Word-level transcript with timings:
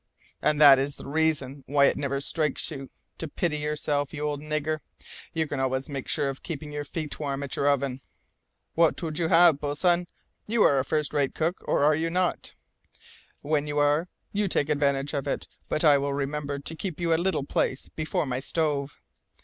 "And 0.41 0.59
that 0.59 0.79
is 0.79 0.95
the 0.95 1.07
reason 1.07 1.63
why 1.67 1.85
it 1.85 1.95
never 1.95 2.19
strikes 2.19 2.71
you 2.71 2.89
to 3.19 3.27
pity 3.27 3.57
yourself, 3.59 4.15
you 4.15 4.23
old 4.23 4.41
nigger! 4.41 4.79
You 5.31 5.45
can 5.45 5.59
always 5.59 5.89
make 5.89 6.07
sure 6.07 6.27
of 6.27 6.41
keeping 6.41 6.71
your 6.71 6.83
feet 6.83 7.19
warm 7.19 7.43
at 7.43 7.55
your 7.55 7.67
oven!" 7.69 8.01
"What 8.73 8.99
would 9.03 9.19
you 9.19 9.27
have, 9.27 9.59
boatswain? 9.59 10.07
You 10.47 10.63
are 10.63 10.79
a 10.79 10.83
first 10.83 11.13
rate 11.13 11.35
cook, 11.35 11.59
or 11.65 11.93
you 11.93 12.07
are 12.07 12.09
not. 12.09 12.55
When 13.41 13.67
you 13.67 13.77
are, 13.77 14.09
you 14.33 14.47
take 14.47 14.69
advantage 14.69 15.13
of 15.13 15.27
it; 15.27 15.47
but 15.69 15.83
I 15.83 15.99
will 15.99 16.13
remember 16.15 16.57
to 16.57 16.75
keep 16.75 16.99
you 16.99 17.13
a 17.13 17.21
little 17.21 17.43
place 17.45 17.87
before 17.89 18.25
my 18.25 18.39
stove." 18.39 18.97